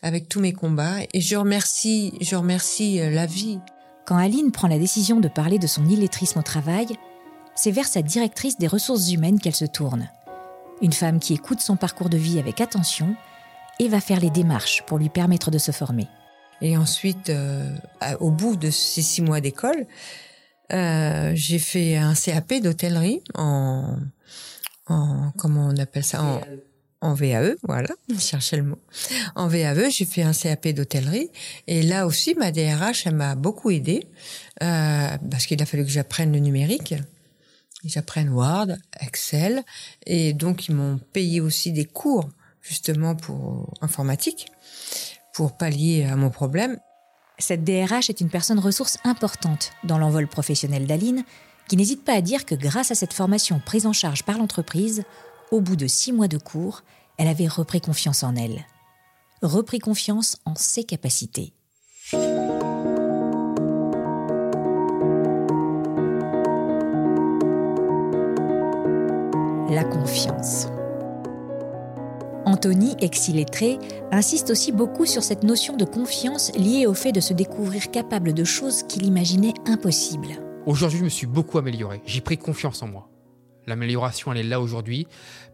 avec 0.02 0.28
tous 0.28 0.40
mes 0.40 0.54
combats. 0.54 1.00
Et 1.14 1.22
je 1.22 1.36
remercie, 1.36 2.14
je 2.22 2.36
remercie 2.36 3.00
euh, 3.00 3.10
la 3.10 3.26
vie. 3.26 3.60
Quand 4.06 4.18
Aline 4.18 4.52
prend 4.52 4.68
la 4.68 4.80
décision 4.80 5.20
de 5.20 5.28
parler 5.28 5.60
de 5.60 5.68
son 5.68 5.86
illettrisme 5.86 6.40
au 6.40 6.44
travail, 6.44 6.88
c'est 7.58 7.72
vers 7.72 7.88
sa 7.88 8.02
directrice 8.02 8.58
des 8.58 8.68
ressources 8.68 9.12
humaines 9.12 9.40
qu'elle 9.42 9.56
se 9.56 9.66
tourne. 9.66 10.10
Une 10.82 10.94
femme 10.94 11.20
qui 11.20 11.34
écoute 11.34 11.60
son 11.60 11.76
parcours 11.76 12.08
de 12.08 12.18
vie 12.18 12.40
avec 12.40 12.62
attention 12.62 13.16
et 13.80 13.90
va 13.90 14.00
faire 14.00 14.20
les 14.20 14.30
démarches 14.30 14.84
pour 14.86 15.00
lui 15.00 15.10
permettre 15.10 15.52
de 15.52 15.58
se 15.58 15.72
former. 15.72 16.08
Et 16.62 16.78
ensuite, 16.78 17.30
euh, 17.30 17.76
au 18.20 18.32
bout 18.32 18.56
de 18.56 18.70
ces 18.70 19.02
six 19.02 19.22
mois 19.22 19.42
d'école, 19.42 19.88
euh, 20.72 21.32
j'ai 21.34 21.60
fait 21.60 21.98
un 21.98 22.14
CAP 22.14 22.62
d'hôtellerie 22.62 23.22
en, 23.34 23.98
en, 24.88 25.32
comment 25.38 25.68
on 25.68 25.78
appelle 25.78 26.04
ça, 26.04 26.24
en, 26.24 26.42
en 27.02 27.14
VAE, 27.14 27.56
voilà, 27.64 27.90
je 28.10 28.20
cherchais 28.20 28.58
le 28.58 28.64
mot. 28.64 28.80
En 29.36 29.48
VAE, 29.48 29.90
j'ai 29.90 30.06
fait 30.06 30.24
un 30.24 30.34
CAP 30.34 30.70
d'hôtellerie 30.70 31.30
et 31.68 31.82
là 31.82 32.06
aussi, 32.06 32.36
ma 32.36 32.52
DRH, 32.52 33.08
elle 33.08 33.16
m'a 33.16 33.36
beaucoup 33.36 33.72
aidée 33.72 34.08
euh, 34.62 35.18
parce 35.32 35.46
qu'il 35.48 35.62
a 35.62 35.66
fallu 35.66 35.86
que 35.86 35.92
j'apprenne 35.92 36.32
le 36.32 36.40
numérique 36.40 36.96
j'apprenne 37.88 38.30
Word, 38.30 38.68
Excel, 39.00 39.64
et 40.06 40.34
donc 40.34 40.68
ils 40.68 40.76
m'ont 40.76 41.00
payé 41.14 41.42
aussi 41.42 41.72
des 41.72 41.86
cours 41.86 42.30
justement 42.62 43.16
pour 43.16 43.74
informatique, 43.82 44.48
pour 45.34 45.58
pallier 45.58 46.06
à 46.06 46.16
mon 46.16 46.30
problème. 46.30 46.78
Cette 47.40 47.64
DRH 47.64 48.10
est 48.10 48.22
une 48.22 48.30
personne 48.30 48.60
ressource 48.60 48.98
importante 49.04 49.72
dans 49.84 49.98
l'envol 49.98 50.28
professionnel 50.28 50.86
d'Aline, 50.86 51.24
qui 51.68 51.78
n'hésite 51.78 52.04
pas 52.04 52.14
à 52.14 52.22
dire 52.22 52.46
que 52.46 52.56
grâce 52.56 52.92
à 52.92 52.96
cette 52.96 53.14
formation 53.14 53.60
prise 53.60 53.86
en 53.86 53.94
charge 53.94 54.24
par 54.24 54.38
l'entreprise, 54.38 55.04
au 55.52 55.62
bout 55.62 55.76
de 55.76 55.88
six 55.88 56.12
mois 56.12 56.28
de 56.28 56.38
cours, 56.38 56.84
elle 57.18 57.28
avait 57.28 57.48
repris 57.48 57.82
confiance 57.82 58.24
en 58.24 58.36
elle. 58.36 58.66
Repris 59.42 59.80
confiance 59.80 60.38
en 60.46 60.56
ses 60.56 60.84
capacités. 60.84 61.54
La 69.78 69.84
confiance. 69.84 70.66
Anthony, 72.46 72.96
ex-illettré, 73.00 73.78
insiste 74.12 74.50
aussi 74.50 74.72
beaucoup 74.72 75.06
sur 75.06 75.22
cette 75.22 75.44
notion 75.44 75.78
de 75.78 75.86
confiance 75.86 76.52
liée 76.56 76.88
au 76.88 76.96
fait 76.96 77.12
de 77.12 77.20
se 77.20 77.32
découvrir 77.32 77.92
capable 77.92 78.34
de 78.34 78.44
choses 78.44 78.82
qu'il 78.82 79.06
imaginait 79.06 79.54
impossibles. 79.68 80.42
Aujourd'hui, 80.66 80.98
je 80.98 81.04
me 81.04 81.10
suis 81.10 81.28
beaucoup 81.28 81.60
amélioré. 81.60 82.02
J'ai 82.08 82.22
pris 82.22 82.40
confiance 82.40 82.82
en 82.82 82.88
moi. 82.88 83.08
L'amélioration, 83.68 84.32
elle 84.32 84.40
est 84.40 84.50
là 84.50 84.60
aujourd'hui 84.60 85.06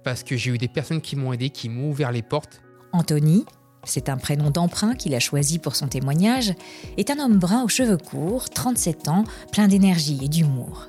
parce 0.05 0.23
que 0.23 0.37
j'ai 0.37 0.51
eu 0.51 0.57
des 0.57 0.69
personnes 0.69 1.01
qui 1.01 1.17
m'ont 1.17 1.33
aidé, 1.33 1.49
qui 1.49 1.67
m'ont 1.67 1.89
ouvert 1.89 2.13
les 2.13 2.21
portes. 2.21 2.61
Anthony, 2.93 3.43
c'est 3.83 4.07
un 4.07 4.15
prénom 4.15 4.51
d'emprunt 4.51 4.95
qu'il 4.95 5.15
a 5.15 5.19
choisi 5.19 5.59
pour 5.59 5.75
son 5.75 5.89
témoignage, 5.89 6.53
est 6.95 7.09
un 7.09 7.19
homme 7.19 7.39
brun 7.39 7.65
aux 7.65 7.67
cheveux 7.67 7.97
courts, 7.97 8.49
37 8.49 9.09
ans, 9.09 9.25
plein 9.51 9.67
d'énergie 9.67 10.21
et 10.23 10.29
d'humour. 10.29 10.87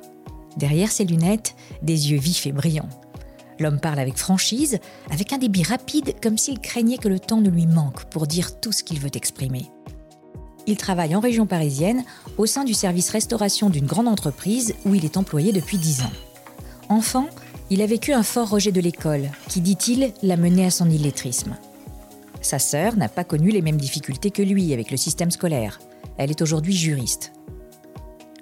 Derrière 0.56 0.92
ses 0.92 1.04
lunettes, 1.04 1.56
des 1.82 2.12
yeux 2.12 2.18
vifs 2.18 2.46
et 2.46 2.52
brillants. 2.52 2.90
L'homme 3.58 3.80
parle 3.80 3.98
avec 3.98 4.16
franchise, 4.16 4.78
avec 5.10 5.32
un 5.32 5.38
débit 5.38 5.62
rapide, 5.62 6.14
comme 6.22 6.38
s'il 6.38 6.58
craignait 6.58 6.98
que 6.98 7.08
le 7.08 7.20
temps 7.20 7.40
ne 7.40 7.50
lui 7.50 7.66
manque 7.66 8.04
pour 8.06 8.26
dire 8.26 8.60
tout 8.60 8.72
ce 8.72 8.82
qu'il 8.82 9.00
veut 9.00 9.14
exprimer. 9.14 9.70
Il 10.66 10.76
travaille 10.76 11.14
en 11.14 11.20
région 11.20 11.46
parisienne, 11.46 12.04
au 12.38 12.46
sein 12.46 12.64
du 12.64 12.74
service 12.74 13.10
restauration 13.10 13.70
d'une 13.70 13.86
grande 13.86 14.08
entreprise 14.08 14.74
où 14.84 14.94
il 14.94 15.04
est 15.04 15.16
employé 15.16 15.52
depuis 15.52 15.78
10 15.78 16.02
ans. 16.02 16.12
Enfant, 16.88 17.26
il 17.70 17.82
a 17.82 17.86
vécu 17.86 18.12
un 18.12 18.22
fort 18.22 18.50
rejet 18.50 18.72
de 18.72 18.80
l'école, 18.80 19.30
qui, 19.48 19.60
dit-il, 19.60 20.12
l'a 20.22 20.36
mené 20.36 20.66
à 20.66 20.70
son 20.70 20.88
illettrisme. 20.88 21.56
Sa 22.40 22.58
sœur 22.58 22.96
n'a 22.96 23.08
pas 23.08 23.24
connu 23.24 23.50
les 23.50 23.62
mêmes 23.62 23.78
difficultés 23.78 24.30
que 24.30 24.42
lui 24.42 24.72
avec 24.72 24.90
le 24.90 24.96
système 24.96 25.30
scolaire. 25.30 25.80
Elle 26.18 26.30
est 26.30 26.42
aujourd'hui 26.42 26.74
juriste. 26.74 27.32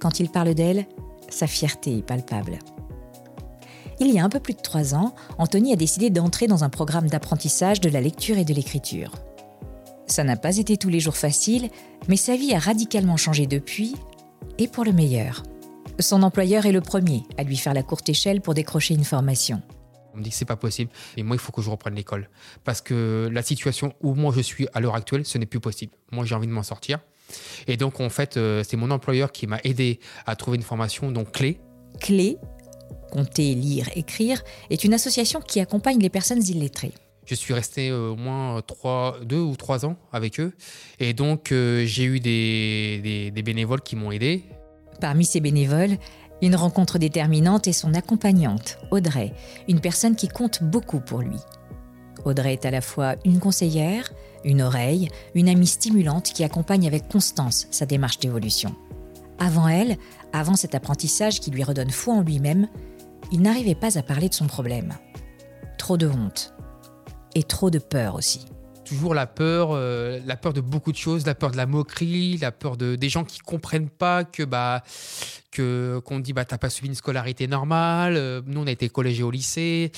Quand 0.01 0.19
il 0.19 0.29
parle 0.29 0.55
d'elle, 0.55 0.87
sa 1.29 1.47
fierté 1.47 1.99
est 1.99 2.03
palpable. 2.03 2.59
Il 4.05 4.11
y 4.11 4.19
a 4.19 4.25
un 4.25 4.29
peu 4.29 4.41
plus 4.41 4.55
de 4.55 4.61
trois 4.61 4.97
ans, 4.97 5.15
Anthony 5.39 5.73
a 5.73 5.77
décidé 5.77 6.11
d'entrer 6.11 6.49
dans 6.49 6.65
un 6.65 6.69
programme 6.69 7.09
d'apprentissage 7.09 7.81
de 7.81 7.89
la 7.89 8.01
lecture 8.01 8.37
et 8.37 8.45
de 8.45 8.53
l'écriture. 8.53 9.13
Ça 10.09 10.25
n'a 10.25 10.35
pas 10.35 10.57
été 10.57 10.77
tous 10.77 10.89
les 10.89 10.99
jours 10.99 11.17
facile, 11.17 11.71
mais 12.09 12.17
sa 12.17 12.35
vie 12.35 12.53
a 12.53 12.59
radicalement 12.59 13.17
changé 13.17 13.47
depuis, 13.47 13.95
et 14.59 14.67
pour 14.67 14.85
le 14.85 14.91
meilleur. 14.91 15.45
Son 16.01 16.25
employeur 16.25 16.67
est 16.67 16.73
le 16.73 16.81
premier 16.81 17.23
à 17.39 17.45
lui 17.45 17.57
faire 17.57 17.75
la 17.75 17.85
courte 17.85 18.09
échelle 18.09 18.41
pour 18.41 18.55
décrocher 18.55 18.95
une 18.95 19.05
formation. 19.05 19.63
On 20.15 20.19
me 20.19 20.25
dit 20.25 20.31
que 20.31 20.37
c'est 20.37 20.47
pas 20.47 20.57
possible, 20.57 20.91
et 21.17 21.23
moi 21.23 21.37
il 21.37 21.39
faut 21.39 21.53
que 21.53 21.63
je 21.63 21.71
reprenne 21.71 21.95
l'école. 21.95 22.29
Parce 22.65 22.81
que 22.81 23.31
la 23.33 23.43
situation 23.43 23.95
où 24.01 24.15
moi 24.15 24.33
je 24.35 24.41
suis 24.41 24.67
à 24.75 24.81
l'heure 24.81 24.97
actuelle, 24.97 25.25
ce 25.25 25.39
n'est 25.39 25.47
plus 25.47 25.61
possible. 25.61 25.93
Moi 26.11 26.25
j'ai 26.25 26.35
envie 26.35 26.49
de 26.49 26.53
m'en 26.53 26.65
sortir. 26.65 26.99
Et 27.69 27.77
donc 27.77 28.01
en 28.01 28.11
fait, 28.11 28.37
euh, 28.37 28.65
c'est 28.69 28.77
mon 28.77 28.91
employeur 28.91 29.31
qui 29.31 29.47
m'a 29.47 29.61
aidé 29.63 30.01
à 30.27 30.35
trouver 30.35 30.57
une 30.57 30.65
formation 30.65 31.13
donc 31.13 31.31
clé. 31.31 31.61
Clé 32.01 32.37
Compter, 33.11 33.55
lire, 33.55 33.89
écrire 33.95 34.43
est 34.71 34.85
une 34.85 34.95
association 34.95 35.41
qui 35.41 35.61
accompagne 35.61 35.99
les 35.99 36.11
personnes 36.11 36.43
illettrées. 36.43 36.93
Je 37.25 37.35
suis 37.35 37.55
resté 37.55 37.91
euh, 37.91 38.11
au 38.11 38.17
moins 38.17 38.61
trois, 38.67 39.19
deux 39.25 39.41
ou 39.41 39.57
trois 39.57 39.87
ans 39.87 39.97
avec 40.13 40.41
eux. 40.41 40.53
Et 40.99 41.13
donc, 41.13 41.53
euh, 41.53 41.85
j'ai 41.87 42.05
eu 42.05 42.21
des, 42.21 43.31
des, 43.33 43.43
bénévoles 43.43 43.81
qui 43.81 43.95
m'ont 43.95 44.11
aidé. 44.11 44.45
Parmi 45.01 45.25
ces 45.25 45.41
bénévoles, 45.41 45.99
une 46.43 46.57
rencontre 46.57 46.99
déterminante 46.99 47.69
est 47.69 47.73
son 47.73 47.95
accompagnante, 47.95 48.79
Audrey, 48.91 49.33
une 49.69 49.81
personne 49.81 50.17
qui 50.17 50.29
compte 50.29 50.63
beaucoup 50.63 51.01
pour 51.01 51.21
lui. 51.21 51.37
Audrey 52.25 52.55
est 52.55 52.67
à 52.67 52.71
la 52.71 52.81
fois 52.81 53.15
une 53.25 53.39
conseillère, 53.39 54.13
une 54.45 54.63
oreille, 54.63 55.09
une 55.35 55.49
amie 55.49 55.67
stimulante 55.67 56.33
qui 56.33 56.45
accompagne 56.45 56.87
avec 56.87 57.09
constance 57.09 57.69
sa 57.71 57.87
démarche 57.87 58.19
d'évolution. 58.19 58.75
Avant 59.39 59.69
elle, 59.69 59.97
avant 60.33 60.55
cet 60.55 60.75
apprentissage 60.75 61.41
qui 61.41 61.51
lui 61.51 61.65
redonne 61.65 61.91
foi 61.91 62.15
en 62.15 62.23
lui-même, 62.23 62.69
il 63.33 63.41
n'arrivait 63.41 63.75
pas 63.75 63.99
à 63.99 64.03
parler 64.03 64.29
de 64.29 64.35
son 64.35 64.47
problème. 64.47 64.95
Trop 65.79 65.97
de 65.97 66.07
honte. 66.07 66.55
Et 67.35 67.43
trop 67.43 67.71
de 67.71 67.79
peur 67.79 68.15
aussi. 68.15 68.47
Toujours 68.85 69.15
la 69.15 69.27
peur, 69.27 69.71
euh, 69.73 70.21
la 70.27 70.37
peur 70.37 70.53
de 70.53 70.61
beaucoup 70.61 70.93
de 70.93 70.97
choses, 70.97 71.25
la 71.25 71.35
peur 71.35 71.51
de 71.51 71.57
la 71.57 71.67
moquerie, 71.67 72.37
la 72.37 72.53
peur 72.53 72.77
de 72.77 72.95
des 72.95 73.09
gens 73.09 73.25
qui 73.25 73.39
comprennent 73.39 73.89
pas 73.89 74.25
que 74.25 74.43
bah 74.43 74.83
que 75.51 76.01
qu'on 76.05 76.21
dit 76.21 76.33
bah 76.33 76.45
t'as 76.45 76.59
pas 76.59 76.69
suivi 76.69 76.89
une 76.89 76.95
scolarité 76.95 77.47
normale. 77.47 78.17
Euh, 78.17 78.43
nous 78.45 78.61
on 78.61 78.67
a 78.67 78.71
été 78.71 78.89
collégé 78.89 79.23
au 79.23 79.31
lycée. 79.31 79.93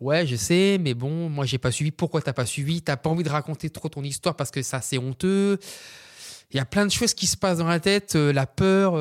Ouais 0.00 0.26
je 0.26 0.36
sais, 0.36 0.78
mais 0.80 0.94
bon 0.94 1.28
moi 1.28 1.44
j'ai 1.44 1.58
pas 1.58 1.70
suivi. 1.70 1.90
Pourquoi 1.92 2.22
t'as 2.22 2.32
pas 2.32 2.46
suivi? 2.46 2.82
T'as 2.82 2.96
pas 2.96 3.10
envie 3.10 3.22
de 3.22 3.28
raconter 3.28 3.70
trop 3.70 3.88
ton 3.88 4.02
histoire 4.02 4.34
parce 4.34 4.50
que 4.50 4.62
ça 4.62 4.80
c'est 4.80 4.98
honteux. 4.98 5.58
Il 6.52 6.56
y 6.56 6.60
a 6.60 6.64
plein 6.64 6.84
de 6.84 6.90
choses 6.90 7.14
qui 7.14 7.26
se 7.26 7.36
passent 7.36 7.58
dans 7.58 7.68
la 7.68 7.80
tête, 7.80 8.16
euh, 8.16 8.32
la 8.32 8.46
peur. 8.46 8.94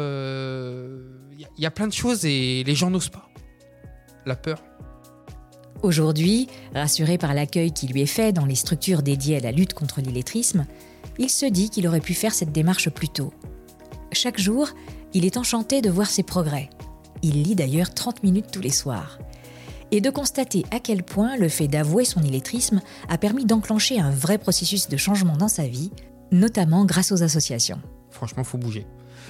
Il 1.31 1.47
y, 1.57 1.63
y 1.63 1.65
a 1.65 1.71
plein 1.71 1.87
de 1.87 1.93
choses 1.93 2.25
et 2.25 2.63
les 2.63 2.75
gens 2.75 2.89
n'osent 2.89 3.09
pas 3.09 3.29
la 4.25 4.35
peur. 4.35 4.61
Aujourd'hui, 5.81 6.47
rassuré 6.75 7.17
par 7.17 7.33
l'accueil 7.33 7.71
qui 7.71 7.87
lui 7.87 8.01
est 8.01 8.05
fait 8.05 8.33
dans 8.33 8.45
les 8.45 8.55
structures 8.55 9.01
dédiées 9.01 9.37
à 9.37 9.39
la 9.39 9.51
lutte 9.51 9.73
contre 9.73 10.01
l'illettrisme, 10.01 10.65
il 11.17 11.29
se 11.29 11.45
dit 11.45 11.69
qu'il 11.69 11.87
aurait 11.87 12.01
pu 12.01 12.13
faire 12.13 12.33
cette 12.33 12.51
démarche 12.51 12.89
plus 12.89 13.09
tôt. 13.09 13.33
Chaque 14.11 14.39
jour, 14.39 14.69
il 15.13 15.25
est 15.25 15.37
enchanté 15.37 15.81
de 15.81 15.89
voir 15.89 16.09
ses 16.09 16.23
progrès. 16.23 16.69
Il 17.21 17.43
lit 17.43 17.55
d'ailleurs 17.55 17.93
30 17.93 18.23
minutes 18.23 18.51
tous 18.51 18.61
les 18.61 18.71
soirs. 18.71 19.19
Et 19.91 20.01
de 20.01 20.09
constater 20.09 20.65
à 20.71 20.79
quel 20.79 21.03
point 21.03 21.35
le 21.37 21.49
fait 21.49 21.67
d'avouer 21.67 22.05
son 22.05 22.21
illettrisme 22.21 22.81
a 23.07 23.17
permis 23.17 23.45
d'enclencher 23.45 23.99
un 23.99 24.11
vrai 24.11 24.37
processus 24.37 24.87
de 24.87 24.97
changement 24.97 25.35
dans 25.35 25.47
sa 25.47 25.67
vie, 25.67 25.91
notamment 26.31 26.85
grâce 26.85 27.11
aux 27.11 27.23
associations. 27.23 27.81
Franchement, 28.11 28.43
faut 28.43 28.57
bouger 28.57 28.85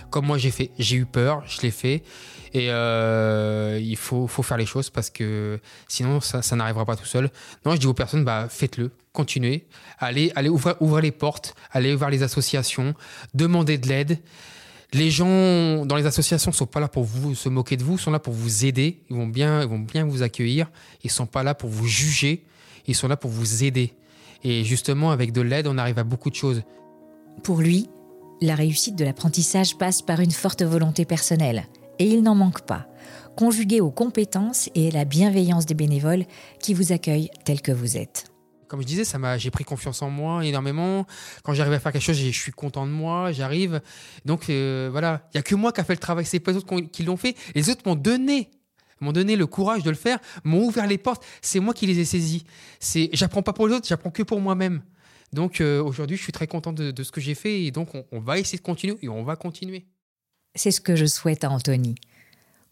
comme 0.10 0.26
moi 0.26 0.38
j'ai 0.38 0.52
fait. 0.52 0.72
J'ai 0.78 0.98
eu 0.98 1.06
peur, 1.06 1.44
je 1.48 1.62
l'ai 1.62 1.72
fait. 1.72 2.04
Et 2.54 2.68
euh, 2.70 3.80
il 3.82 3.96
faut, 3.96 4.28
faut, 4.28 4.42
faire 4.42 4.58
les 4.58 4.66
choses 4.66 4.90
parce 4.90 5.10
que 5.12 5.60
sinon, 5.88 6.20
ça, 6.20 6.56
n'arrivera 6.56 6.86
pas 6.86 6.96
tout 6.96 7.06
seul. 7.06 7.30
Non, 7.66 7.74
je 7.76 7.78
dis 7.78 7.86
aux 7.86 7.94
personnes, 7.94 8.26
bah, 8.26 8.48
faites-le, 8.50 8.92
continuez. 9.14 9.68
Allez, 10.00 10.32
allez 10.36 10.50
ouvrir, 10.50 11.02
les 11.02 11.12
portes, 11.12 11.54
allez 11.72 11.94
voir 11.96 12.10
les 12.10 12.24
associations, 12.24 12.96
demandez 13.34 13.78
de 13.78 13.88
l'aide. 13.88 14.20
Les 14.94 15.12
gens 15.12 15.86
dans 15.86 15.96
les 15.96 16.08
associations 16.08 16.52
sont 16.52 16.66
pas 16.66 16.80
là 16.80 16.88
pour 16.88 17.04
vous 17.04 17.36
se 17.36 17.48
moquer 17.48 17.78
de 17.78 17.84
vous, 17.84 18.00
sont 18.00 18.10
là 18.10 18.18
pour 18.18 18.34
vous 18.34 18.66
aider. 18.66 19.04
Ils 19.12 19.16
vont 19.16 19.28
bien, 19.28 19.62
ils 19.62 19.68
vont 19.68 19.78
bien 19.78 20.04
vous 20.06 20.24
accueillir. 20.24 20.72
Ils 21.04 21.12
sont 21.12 21.28
pas 21.28 21.44
là 21.44 21.54
pour 21.54 21.70
vous 21.70 21.86
juger. 21.86 22.44
Ils 22.88 22.96
sont 22.96 23.08
là 23.08 23.16
pour 23.16 23.30
vous 23.30 23.64
aider. 23.64 23.94
Et 24.44 24.64
justement, 24.64 25.12
avec 25.12 25.32
de 25.32 25.42
l'aide, 25.42 25.68
on 25.68 25.78
arrive 25.78 26.00
à 26.00 26.04
beaucoup 26.04 26.32
de 26.32 26.36
choses. 26.36 26.64
Pour 27.44 27.62
lui, 27.62 27.90
la 28.42 28.56
réussite 28.56 28.96
de 28.96 29.06
l'apprentissage 29.06 29.78
passe 29.78 30.02
par 30.02 30.20
une 30.20 30.32
forte 30.32 30.62
volonté 30.62 31.06
personnelle, 31.06 31.66
et 31.98 32.06
il 32.06 32.24
n'en 32.24 32.36
manque 32.36 32.62
pas, 32.62 32.88
conjuguée 33.38 33.82
aux 33.82 33.92
compétences 33.92 34.70
et 34.76 34.90
à 34.90 34.92
la 34.92 35.06
bienveillance 35.06 35.66
des 35.66 35.74
bénévoles 35.74 36.26
qui 36.60 36.74
vous 36.74 36.92
accueillent 36.92 37.30
tel 37.46 37.62
que 37.62 37.72
vous 37.72 37.98
êtes. 37.98 38.26
Comme 38.68 38.82
je 38.82 38.86
disais, 38.86 39.04
ça 39.04 39.18
m'a, 39.18 39.38
j'ai 39.38 39.50
pris 39.50 39.64
confiance 39.64 40.02
en 40.02 40.10
moi 40.10 40.46
énormément. 40.46 41.08
Quand 41.44 41.54
j'arrive 41.54 41.74
à 41.74 41.80
faire 41.80 41.92
quelque 41.92 42.04
chose, 42.04 42.18
je 42.18 42.30
suis 42.30 42.52
content 42.52 42.86
de 42.86 42.92
moi, 42.92 43.32
j'arrive. 43.32 43.82
Donc 44.26 44.50
euh, 44.50 44.90
voilà, 44.92 45.28
il 45.34 45.38
y 45.38 45.40
a 45.40 45.44
que 45.44 45.56
moi 45.56 45.72
qui 45.72 45.82
a 45.82 45.84
fait 45.84 45.94
le 45.94 46.00
travail, 46.00 46.26
c'est 46.26 46.40
pas 46.40 46.52
les 46.52 46.58
autres 46.58 46.80
qui 46.92 47.04
l'ont 47.04 47.18
fait. 47.18 47.36
Les 47.56 47.70
autres 47.70 47.82
m'ont 47.86 47.96
donné 47.96 48.52
m'ont 49.02 49.14
donné 49.14 49.38
le 49.38 49.48
courage 49.48 49.84
de 49.84 49.90
le 49.90 49.96
faire, 49.96 50.20
m'ont 50.44 50.66
ouvert 50.66 50.86
les 50.86 50.98
portes. 50.98 51.24
C'est 51.42 51.62
moi 51.62 51.74
qui 51.74 51.86
les 51.86 52.00
ai 52.00 52.06
saisis. 52.06 52.44
J'apprends 53.14 53.42
pas 53.42 53.54
pour 53.54 53.68
les 53.68 53.76
autres, 53.76 53.88
j'apprends 53.88 54.12
que 54.12 54.24
pour 54.24 54.42
moi-même. 54.42 54.82
Donc 55.34 55.62
euh, 55.62 55.82
aujourd'hui, 55.82 56.18
je 56.18 56.24
suis 56.24 56.32
très 56.32 56.48
content 56.48 56.74
de, 56.74 57.04
ce 57.04 57.12
que 57.12 57.22
j'ai 57.22 57.36
fait 57.36 57.64
et 57.64 57.72
donc 57.72 57.90
on, 58.12 58.20
va 58.20 58.40
essayer 58.40 58.58
de 58.58 58.64
continuer 58.64 58.98
et 59.02 59.10
on 59.10 59.24
va 59.24 59.36
continuer. 59.36 59.86
C'est 60.56 60.72
ce 60.72 60.82
que 60.82 60.96
je 60.96 61.06
souhaite 61.06 61.44
à 61.44 61.52
Anthony. 61.52 61.96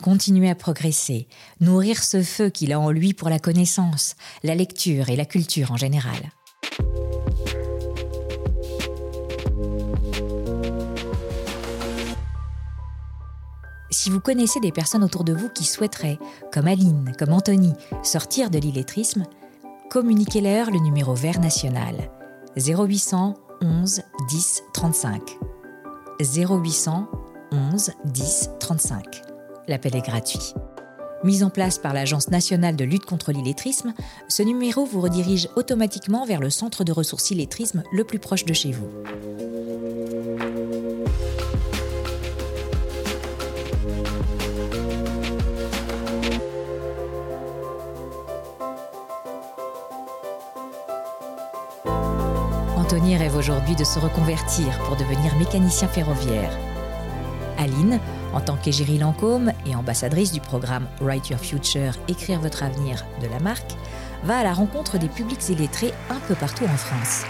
Continuer 0.01 0.49
à 0.49 0.55
progresser, 0.55 1.27
nourrir 1.59 2.03
ce 2.03 2.21
feu 2.21 2.49
qu'il 2.49 2.71
a 2.71 2.79
en 2.79 2.91
lui 2.91 3.13
pour 3.13 3.29
la 3.29 3.39
connaissance, 3.39 4.15
la 4.43 4.53
lecture 4.53 5.09
et 5.09 5.15
la 5.15 5.25
culture 5.25 5.71
en 5.71 5.77
général. 5.77 6.31
Si 13.89 14.11
vous 14.11 14.19
connaissez 14.19 14.59
des 14.59 14.71
personnes 14.71 15.03
autour 15.03 15.23
de 15.23 15.33
vous 15.33 15.49
qui 15.49 15.63
souhaiteraient, 15.63 16.19
comme 16.51 16.67
Aline, 16.67 17.13
comme 17.17 17.33
Anthony, 17.33 17.73
sortir 18.03 18.51
de 18.51 18.59
l'illettrisme, 18.59 19.25
communiquez-leur 19.89 20.69
le 20.69 20.79
numéro 20.79 21.15
vert 21.15 21.39
national 21.39 22.11
0800 22.57 23.35
11 23.61 24.01
10 24.29 24.63
35. 24.73 25.37
0800 26.19 27.07
11 27.51 27.91
10 28.05 28.49
35. 28.59 29.21
L'appel 29.67 29.95
est 29.95 30.01
gratuit. 30.01 30.53
Mis 31.23 31.43
en 31.43 31.49
place 31.49 31.77
par 31.77 31.93
l'Agence 31.93 32.29
nationale 32.29 32.75
de 32.75 32.83
lutte 32.83 33.05
contre 33.05 33.31
l'illettrisme, 33.31 33.93
ce 34.27 34.43
numéro 34.43 34.85
vous 34.85 35.01
redirige 35.01 35.49
automatiquement 35.55 36.25
vers 36.25 36.39
le 36.39 36.49
centre 36.49 36.83
de 36.83 36.91
ressources 36.91 37.31
illettrisme 37.31 37.83
le 37.91 38.03
plus 38.03 38.19
proche 38.19 38.45
de 38.45 38.53
chez 38.53 38.71
vous. 38.71 38.87
Anthony 52.87 53.17
rêve 53.17 53.35
aujourd'hui 53.35 53.75
de 53.75 53.83
se 53.83 53.99
reconvertir 53.99 54.79
pour 54.85 54.95
devenir 54.95 55.35
mécanicien 55.35 55.89
ferroviaire. 55.89 56.57
Aline, 57.57 57.99
en 58.33 58.39
tant 58.39 58.55
qu'égérie 58.55 58.97
Lancôme 58.97 59.51
et 59.65 59.75
ambassadrice 59.75 60.31
du 60.31 60.39
programme 60.39 60.87
Write 61.01 61.27
Your 61.27 61.39
Future, 61.41 61.95
écrire 62.07 62.39
votre 62.39 62.63
avenir 62.63 63.05
de 63.21 63.27
la 63.27 63.41
marque, 63.41 63.73
va 64.23 64.37
à 64.37 64.43
la 64.45 64.53
rencontre 64.53 64.97
des 64.97 65.09
publics 65.09 65.49
illettrés 65.49 65.93
un 66.09 66.19
peu 66.29 66.35
partout 66.35 66.63
en 66.63 66.77
France. 66.77 67.25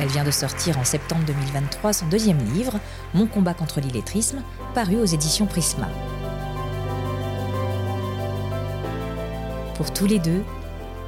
Elle 0.00 0.08
vient 0.08 0.24
de 0.24 0.32
sortir 0.32 0.76
en 0.76 0.84
septembre 0.84 1.22
2023 1.24 1.92
son 1.92 2.06
deuxième 2.06 2.44
livre, 2.52 2.80
Mon 3.14 3.28
combat 3.28 3.54
contre 3.54 3.78
l'illettrisme, 3.80 4.42
paru 4.74 4.96
aux 4.96 5.04
éditions 5.04 5.46
Prisma. 5.46 5.88
Pour 9.76 9.92
tous 9.92 10.06
les 10.06 10.18
deux, 10.18 10.42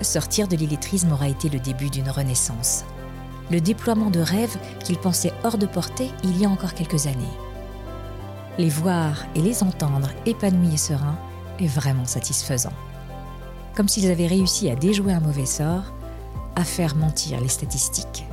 sortir 0.02 0.46
de 0.46 0.54
l'illettrisme 0.54 1.10
aura 1.10 1.28
été 1.28 1.48
le 1.48 1.58
début 1.58 1.90
d'une 1.90 2.10
renaissance. 2.10 2.84
Le 3.50 3.60
déploiement 3.60 4.10
de 4.10 4.20
rêves 4.20 4.58
qu'ils 4.84 4.98
pensaient 4.98 5.32
hors 5.44 5.58
de 5.58 5.66
portée 5.66 6.10
il 6.24 6.38
y 6.38 6.44
a 6.44 6.50
encore 6.50 6.74
quelques 6.74 7.06
années. 7.06 7.24
Les 8.58 8.68
voir 8.68 9.24
et 9.34 9.40
les 9.40 9.62
entendre 9.62 10.10
épanouis 10.24 10.74
et 10.74 10.78
sereins 10.78 11.18
est 11.60 11.66
vraiment 11.66 12.06
satisfaisant. 12.06 12.72
Comme 13.74 13.88
s'ils 13.88 14.10
avaient 14.10 14.26
réussi 14.26 14.70
à 14.70 14.74
déjouer 14.74 15.12
un 15.12 15.20
mauvais 15.20 15.46
sort, 15.46 15.92
à 16.56 16.64
faire 16.64 16.96
mentir 16.96 17.40
les 17.40 17.48
statistiques. 17.48 18.24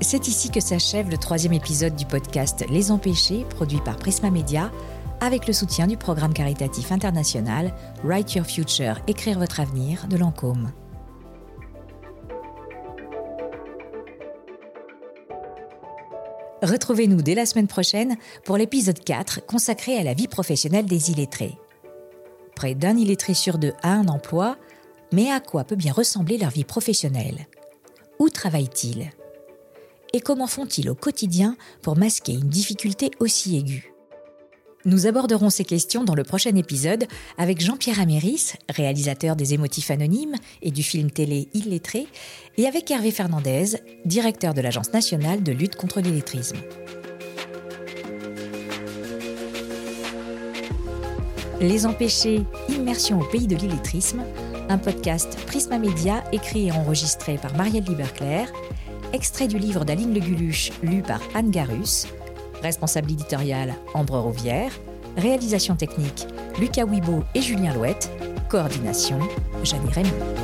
C'est 0.00 0.28
ici 0.28 0.50
que 0.50 0.60
s'achève 0.60 1.10
le 1.10 1.18
troisième 1.18 1.54
épisode 1.54 1.96
du 1.96 2.06
podcast 2.06 2.64
Les 2.70 2.92
Empêchés, 2.92 3.44
produit 3.50 3.80
par 3.80 3.96
Prisma 3.96 4.30
Media, 4.30 4.70
avec 5.20 5.48
le 5.48 5.52
soutien 5.52 5.88
du 5.88 5.96
programme 5.96 6.32
caritatif 6.32 6.92
international 6.92 7.74
Write 8.04 8.34
Your 8.34 8.46
Future, 8.46 9.00
Écrire 9.08 9.38
votre 9.38 9.58
avenir 9.58 10.06
de 10.06 10.16
Lancôme. 10.16 10.70
Retrouvez-nous 16.62 17.22
dès 17.22 17.34
la 17.34 17.46
semaine 17.46 17.68
prochaine 17.68 18.16
pour 18.44 18.56
l'épisode 18.56 18.98
4 18.98 19.46
consacré 19.46 19.96
à 19.96 20.02
la 20.02 20.14
vie 20.14 20.26
professionnelle 20.26 20.86
des 20.86 21.10
illettrés. 21.10 21.56
Près 22.56 22.74
d'un 22.74 22.96
illettré 22.96 23.34
sur 23.34 23.58
deux 23.58 23.74
a 23.82 23.92
un 23.92 24.08
emploi, 24.08 24.56
mais 25.12 25.30
à 25.30 25.38
quoi 25.38 25.62
peut 25.62 25.76
bien 25.76 25.92
ressembler 25.92 26.36
leur 26.36 26.50
vie 26.50 26.64
professionnelle? 26.64 27.46
Où 28.18 28.28
travaillent-ils? 28.28 29.10
Et 30.12 30.20
comment 30.20 30.48
font-ils 30.48 30.90
au 30.90 30.94
quotidien 30.96 31.56
pour 31.82 31.96
masquer 31.96 32.32
une 32.32 32.48
difficulté 32.48 33.10
aussi 33.20 33.56
aiguë? 33.56 33.92
Nous 34.84 35.06
aborderons 35.06 35.50
ces 35.50 35.64
questions 35.64 36.04
dans 36.04 36.14
le 36.14 36.22
prochain 36.22 36.54
épisode 36.54 37.06
avec 37.36 37.60
Jean-Pierre 37.60 38.00
Améris, 38.00 38.52
réalisateur 38.68 39.36
des 39.36 39.54
émotifs 39.54 39.90
anonymes 39.90 40.36
et 40.62 40.70
du 40.70 40.82
film 40.82 41.10
télé 41.10 41.48
Illettré, 41.52 42.06
et 42.56 42.66
avec 42.66 42.90
Hervé 42.90 43.10
Fernandez, 43.10 43.76
directeur 44.04 44.54
de 44.54 44.60
l'Agence 44.60 44.92
nationale 44.92 45.42
de 45.42 45.52
lutte 45.52 45.76
contre 45.76 46.00
l'illettrisme. 46.00 46.58
Les 51.60 51.86
empêcher, 51.86 52.42
immersion 52.68 53.20
au 53.20 53.24
pays 53.24 53.48
de 53.48 53.56
l'illettrisme, 53.56 54.22
un 54.68 54.78
podcast 54.78 55.36
Prisma 55.46 55.78
Média 55.78 56.22
écrit 56.30 56.68
et 56.68 56.72
enregistré 56.72 57.36
par 57.36 57.56
Marielle 57.56 57.84
Liberclair, 57.84 58.48
extrait 59.12 59.48
du 59.48 59.58
livre 59.58 59.84
d'Aline 59.84 60.14
Le 60.14 60.20
Guluche 60.20 60.70
lu 60.82 61.02
par 61.02 61.20
Anne 61.34 61.50
Garus, 61.50 62.06
Responsable 62.62 63.12
éditorial 63.12 63.74
Ambre 63.94 64.18
Rouvière. 64.18 64.72
Réalisation 65.16 65.76
technique 65.76 66.26
Lucas 66.60 66.84
Wibo 66.84 67.24
et 67.34 67.42
Julien 67.42 67.74
Louette. 67.74 68.10
Coordination 68.48 69.18
Jeanne 69.62 69.88
Raymond. 69.92 70.37